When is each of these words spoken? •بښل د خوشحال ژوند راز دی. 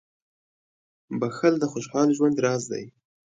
•بښل 1.19 1.53
د 1.59 1.63
خوشحال 1.71 2.09
ژوند 2.17 2.37
راز 2.45 2.63
دی. 2.71 2.85